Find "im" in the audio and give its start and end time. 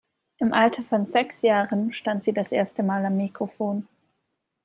0.39-0.51